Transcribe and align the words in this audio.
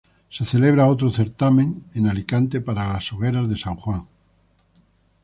Se 0.31 0.45
celebra 0.45 0.87
otro 0.87 1.11
certamen 1.11 1.83
en 1.93 2.07
Alicante 2.07 2.59
para 2.59 2.91
las 2.93 3.13
Hogueras 3.13 3.47
de 3.47 3.55
San 3.55 3.75
Juan. 3.75 4.07